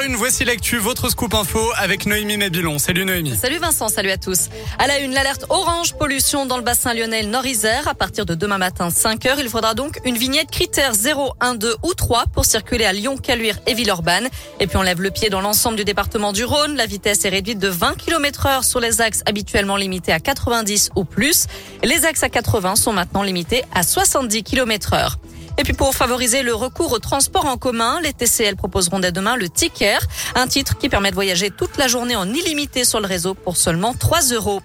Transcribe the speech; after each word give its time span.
6h01, 0.00 0.14
voici 0.14 0.44
l'actu, 0.44 0.78
votre 0.78 1.10
scoop 1.10 1.34
info 1.34 1.60
avec 1.76 2.06
Noémie 2.06 2.36
Mabilon. 2.36 2.78
Salut 2.78 3.04
Noémie. 3.04 3.36
Salut 3.36 3.58
Vincent, 3.58 3.88
salut 3.88 4.10
à 4.10 4.16
tous. 4.16 4.48
À 4.78 4.86
la 4.86 4.98
une, 4.98 5.12
l'alerte 5.12 5.44
orange 5.48 5.94
pollution 5.94 6.46
dans 6.46 6.56
le 6.56 6.62
bassin 6.62 6.94
lyonnais 6.94 7.22
Nord-Isère. 7.22 7.86
À 7.88 7.94
partir 7.94 8.24
de 8.24 8.34
demain 8.34 8.58
matin 8.58 8.88
5h, 8.88 9.36
il 9.38 9.48
faudra 9.48 9.74
donc 9.74 10.00
une 10.04 10.16
vignette 10.16 10.50
critère 10.50 10.94
0, 10.94 11.34
1, 11.40 11.54
2 11.54 11.74
ou 11.82 11.94
3 11.94 12.24
pour 12.32 12.44
circuler 12.44 12.84
à 12.84 12.92
Lyon, 12.92 13.16
Caluire 13.16 13.58
et 13.66 13.74
Villeurbanne. 13.74 14.28
Et 14.58 14.66
puis 14.66 14.76
on 14.76 14.82
lève 14.82 15.02
le 15.02 15.10
pied 15.10 15.28
dans 15.28 15.40
l'ensemble 15.40 15.76
du 15.76 15.84
département 15.84 16.32
du 16.32 16.44
Rhône. 16.44 16.76
La 16.76 16.86
vitesse 16.86 17.24
est 17.24 17.30
réduite 17.30 17.58
de 17.58 17.68
20 17.68 17.96
km 17.96 18.46
heure 18.46 18.64
sur 18.64 18.80
les 18.80 19.00
axes 19.00 19.22
habituellement 19.26 19.76
limités 19.76 20.12
à 20.12 20.20
90 20.20 20.90
ou 20.96 21.04
plus. 21.04 21.46
Les 21.84 22.04
axes 22.06 22.22
à 22.22 22.28
80 22.28 22.76
sont 22.76 22.92
maintenant 22.92 23.22
limités 23.22 23.64
à 23.74 23.82
70 23.82 24.44
km 24.44 24.94
heure. 24.94 25.18
Et 25.60 25.62
puis 25.62 25.74
pour 25.74 25.94
favoriser 25.94 26.42
le 26.42 26.54
recours 26.54 26.90
au 26.90 26.98
transport 26.98 27.44
en 27.44 27.58
commun, 27.58 28.00
les 28.00 28.14
TCL 28.14 28.56
proposeront 28.56 28.98
dès 28.98 29.12
demain 29.12 29.36
le 29.36 29.50
Ticker, 29.50 29.98
un 30.34 30.46
titre 30.46 30.78
qui 30.78 30.88
permet 30.88 31.10
de 31.10 31.14
voyager 31.14 31.50
toute 31.50 31.76
la 31.76 31.86
journée 31.86 32.16
en 32.16 32.26
illimité 32.32 32.86
sur 32.86 32.98
le 32.98 33.06
réseau 33.06 33.34
pour 33.34 33.58
seulement 33.58 33.92
3 33.92 34.22
euros. 34.32 34.62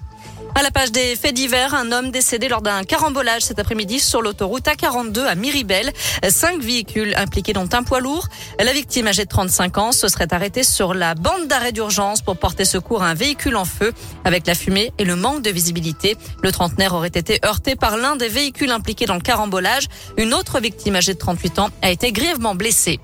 À 0.58 0.64
la 0.64 0.72
page 0.72 0.94
des 0.94 1.18
faits 1.18 1.36
divers, 1.36 1.74
un 1.74 1.92
homme 1.92 2.12
décédé 2.12 2.48
lors 2.48 2.62
d'un 2.62 2.86
carambolage 2.86 3.42
cet 3.42 3.60
après-midi 3.60 4.00
sur 4.00 4.22
l'autoroute 4.22 4.64
A42 4.64 5.26
à 5.26 5.36
Miribel. 5.36 5.92
Cinq 6.30 6.62
véhicules 6.62 7.14
impliqués 7.18 7.52
dont 7.52 7.68
un 7.74 7.84
poids 7.84 8.00
lourd. 8.00 8.30
La 8.58 8.72
victime 8.72 9.08
âgée 9.08 9.26
de 9.26 9.30
35 9.30 9.78
ans 9.78 9.92
se 9.92 10.08
serait 10.08 10.34
arrêtée 10.34 10.64
sur 10.64 10.94
la 10.94 11.14
bande 11.14 11.50
d'arrêt 11.50 11.74
d'urgence 11.74 12.22
pour 12.22 12.38
porter 12.38 12.64
secours 12.64 13.04
à 13.04 13.10
un 13.10 13.14
véhicule 13.16 13.58
en 13.58 13.66
feu. 13.66 13.92
Avec 14.24 14.48
la 14.48 14.56
fumée 14.56 14.94
et 14.98 15.04
le 15.04 15.18
manque 15.18 15.42
de 15.42 15.50
visibilité, 15.50 16.16
le 16.42 16.54
trentenaire 16.54 16.94
aurait 16.94 17.10
été 17.10 17.42
heurté 17.44 17.76
par 17.76 17.98
l'un 17.98 18.16
des 18.16 18.30
véhicules 18.30 18.72
impliqués 18.72 19.08
dans 19.08 19.16
le 19.16 19.20
carambolage. 19.20 19.88
Une 20.16 20.34
autre 20.34 20.62
victime 20.62 20.96
âgée 20.96 21.16
de 21.16 21.20
38 21.20 21.60
ans 21.60 21.70
a 21.82 21.92
été 21.92 22.14
grièvement 22.14 22.56
blessée. 22.56 23.02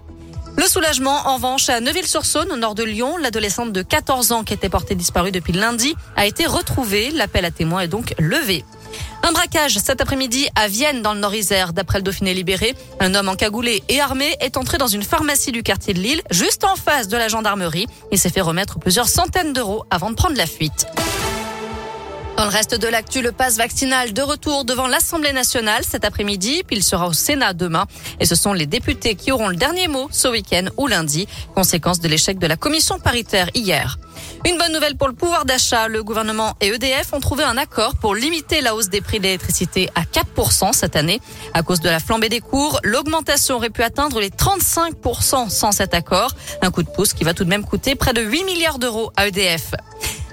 Le 0.58 0.68
soulagement, 0.68 1.28
en 1.28 1.36
revanche, 1.36 1.70
à 1.70 1.80
Neuville-sur-Saône, 1.80 2.52
au 2.52 2.58
nord 2.58 2.76
de 2.76 2.84
Lyon, 2.84 3.18
l'adolescente 3.18 3.72
de 3.72 3.82
14 3.82 4.32
ans 4.32 4.44
qui 4.44 4.54
était 4.54 4.70
portée 4.70 4.96
disparue 4.96 5.32
depuis 5.32 5.54
lundi 5.54 5.96
a 6.16 6.26
été 6.26 6.46
retrouvée. 6.46 7.12
L'appel 7.12 7.46
à 7.46 7.52
témoins 7.52 7.82
est 7.82 7.88
donc 7.88 8.14
levé. 8.20 8.64
Un 9.24 9.32
braquage 9.32 9.78
cet 9.78 10.02
après-midi 10.02 10.48
à 10.56 10.68
Vienne 10.68 11.02
dans 11.02 11.14
le 11.14 11.20
Nord-Isère. 11.20 11.74
D'après 11.74 12.00
le 12.00 12.04
Dauphiné 12.04 12.34
libéré, 12.34 12.76
un 13.00 13.16
homme 13.16 13.30
encagoulé 13.30 13.84
et 13.88 14.02
armé 14.02 14.36
est 14.42 14.58
entré 14.58 14.78
dans 14.78 14.88
une 14.88 15.04
pharmacie 15.04 15.52
du 15.52 15.64
quartier 15.64 15.94
de 15.94 16.00
Lille, 16.00 16.22
juste 16.32 16.64
en 16.64 16.76
face 16.76 17.08
de 17.08 17.18
la 17.18 17.28
gendarmerie. 17.28 17.88
Il 18.12 18.18
s'est 18.18 18.30
fait 18.30 18.42
remettre 18.42 18.80
plusieurs 18.80 19.08
centaines 19.08 19.54
d'euros 19.54 19.86
avant 19.90 20.10
de 20.10 20.16
prendre 20.16 20.36
la 20.36 20.48
fuite. 20.48 20.86
Dans 22.42 22.48
le 22.48 22.54
reste 22.54 22.74
de 22.74 22.88
l'actu, 22.88 23.22
le 23.22 23.32
passe 23.32 23.58
vaccinal 23.58 24.14
de 24.14 24.22
retour 24.24 24.66
devant 24.66 24.88
l'Assemblée 24.88 25.32
nationale 25.32 25.84
cet 25.88 26.04
après-midi, 26.04 26.64
puis 26.66 26.78
il 26.78 26.84
sera 26.84 27.08
au 27.08 27.14
Sénat 27.14 27.54
demain. 27.54 27.86
Et 28.20 28.26
ce 28.26 28.34
sont 28.34 28.54
les 28.54 28.66
députés 28.66 29.14
qui 29.14 29.32
auront 29.32 29.48
le 29.48 29.56
dernier 29.56 29.88
mot 29.88 30.08
ce 30.10 30.28
week-end 30.28 30.66
ou 30.76 30.88
lundi, 30.88 31.28
conséquence 31.54 32.00
de 32.00 32.08
l'échec 32.08 32.40
de 32.40 32.48
la 32.48 32.58
commission 32.58 32.98
paritaire 32.98 33.52
hier. 33.54 34.00
Une 34.44 34.58
bonne 34.58 34.74
nouvelle 34.74 34.98
pour 34.98 35.08
le 35.08 35.14
pouvoir 35.14 35.46
d'achat. 35.46 35.88
Le 35.88 36.04
gouvernement 36.04 36.56
et 36.62 36.70
EDF 36.70 37.14
ont 37.14 37.20
trouvé 37.20 37.44
un 37.44 37.58
accord 37.58 37.96
pour 37.96 38.16
limiter 38.16 38.62
la 38.62 38.74
hausse 38.74 38.90
des 38.90 39.02
prix 39.02 39.20
de 39.20 39.26
l'électricité 39.26 39.90
à 39.94 40.02
4% 40.02 40.74
cette 40.74 40.96
année. 40.96 41.22
À 41.54 41.62
cause 41.62 41.80
de 41.80 41.90
la 41.90 42.00
flambée 42.00 42.30
des 42.30 42.40
cours, 42.40 42.80
l'augmentation 42.84 43.58
aurait 43.58 43.70
pu 43.70 43.84
atteindre 43.84 44.20
les 44.20 44.32
35% 44.32 45.50
sans 45.50 45.72
cet 45.72 45.94
accord. 45.94 46.34
Un 46.64 46.72
coup 46.72 46.82
de 46.82 46.90
pouce 46.90 47.14
qui 47.14 47.24
va 47.24 47.36
tout 47.36 47.44
de 47.44 47.50
même 47.50 47.64
coûter 47.64 47.94
près 47.94 48.14
de 48.14 48.22
8 48.22 48.46
milliards 48.46 48.80
d'euros 48.80 49.12
à 49.16 49.28
EDF. 49.28 49.76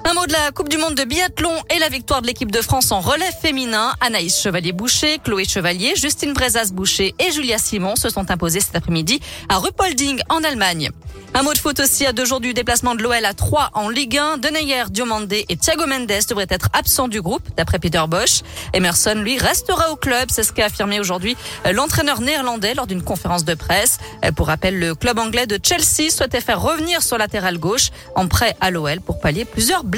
Un 0.09 0.15
mot 0.15 0.25
de 0.25 0.33
la 0.33 0.53
Coupe 0.53 0.71
du 0.71 0.79
Monde 0.79 0.95
de 0.95 1.05
biathlon 1.05 1.53
et 1.69 1.79
la 1.79 1.91
victoire 1.91 2.23
de 2.23 2.27
l'équipe 2.27 2.51
de 2.51 2.63
France 2.63 2.93
en 2.93 3.01
relève 3.01 3.35
féminin. 3.43 3.93
Anaïs 4.01 4.41
Chevalier-Boucher, 4.41 5.19
Chloé 5.23 5.45
Chevalier, 5.45 5.97
Justine 5.97 6.33
Brezas-Boucher 6.33 7.15
et 7.19 7.31
Julia 7.31 7.59
Simon 7.59 7.95
se 7.95 8.09
sont 8.09 8.31
imposées 8.31 8.61
cet 8.61 8.75
après-midi 8.75 9.21
à 9.51 9.59
Ruppolding 9.59 10.23
en 10.31 10.43
Allemagne. 10.45 10.89
Un 11.35 11.43
mot 11.43 11.53
de 11.53 11.59
foot 11.59 11.79
aussi 11.79 12.07
à 12.07 12.15
deux 12.15 12.25
jours 12.25 12.41
du 12.41 12.55
déplacement 12.55 12.95
de 12.95 13.03
l'OL 13.03 13.23
à 13.23 13.35
3 13.35 13.73
en 13.75 13.91
Ligue 13.91 14.17
1. 14.17 14.39
Denayer, 14.39 14.85
Diomandé 14.89 15.45
et 15.51 15.57
Thiago 15.59 15.87
Mendes 15.87 16.07
devraient 16.07 16.47
être 16.49 16.69
absents 16.73 17.07
du 17.07 17.21
groupe, 17.21 17.43
d'après 17.55 17.79
Peter 17.79 18.03
Bosch. 18.09 18.41
Emerson, 18.73 19.15
lui, 19.15 19.37
restera 19.37 19.93
au 19.93 19.97
club. 19.97 20.29
C'est 20.31 20.43
ce 20.43 20.55
qu'a 20.55 20.65
affirmé 20.65 21.01
aujourd'hui 21.01 21.37
euh, 21.67 21.73
l'entraîneur 21.73 22.23
néerlandais 22.23 22.73
lors 22.73 22.87
d'une 22.87 23.03
conférence 23.03 23.45
de 23.45 23.53
presse. 23.55 23.99
Euh, 24.25 24.33
pour 24.33 24.47
rappel, 24.47 24.81
le 24.81 24.95
club 24.95 25.19
anglais 25.19 25.47
de 25.47 25.59
Chelsea 25.63 26.11
souhaitait 26.11 26.41
faire 26.41 26.63
revenir 26.63 27.03
son 27.03 27.19
latéral 27.19 27.59
gauche 27.59 27.91
en 28.17 28.27
prêt 28.27 28.57
à 28.63 28.71
l'OL 28.71 29.01
pour 29.03 29.21
pallier 29.21 29.45
plusieurs 29.45 29.85
blessures. 29.85 29.98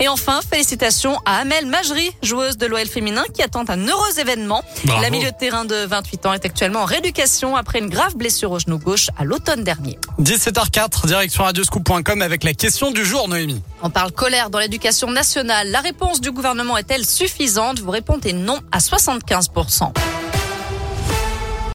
Et 0.00 0.08
enfin, 0.08 0.40
félicitations 0.48 1.18
à 1.24 1.38
Amel 1.38 1.66
Majri, 1.66 2.10
joueuse 2.22 2.56
de 2.56 2.66
l'OL 2.66 2.86
féminin 2.86 3.24
qui 3.32 3.42
attend 3.42 3.64
un 3.68 3.86
heureux 3.86 4.18
événement. 4.18 4.62
Bravo. 4.84 5.02
La 5.02 5.10
milieu 5.10 5.30
de 5.30 5.36
terrain 5.36 5.64
de 5.64 5.74
28 5.74 6.26
ans 6.26 6.32
est 6.32 6.44
actuellement 6.44 6.80
en 6.80 6.84
rééducation 6.84 7.56
après 7.56 7.78
une 7.78 7.88
grave 7.88 8.16
blessure 8.16 8.50
au 8.52 8.58
genou 8.58 8.78
gauche 8.78 9.08
à 9.18 9.24
l'automne 9.24 9.62
dernier. 9.62 9.98
17h04, 10.20 11.06
direction 11.06 11.44
radioscoop.com 11.44 12.22
avec 12.22 12.44
la 12.44 12.54
question 12.54 12.90
du 12.90 13.04
jour 13.04 13.28
Noémie. 13.28 13.62
On 13.82 13.90
parle 13.90 14.12
colère 14.12 14.50
dans 14.50 14.58
l'éducation 14.58 15.10
nationale. 15.10 15.70
La 15.70 15.80
réponse 15.80 16.20
du 16.20 16.30
gouvernement 16.30 16.76
est-elle 16.76 17.04
suffisante? 17.04 17.80
Vous 17.80 17.90
répondez 17.90 18.32
non 18.32 18.60
à 18.72 18.78
75%. 18.78 19.92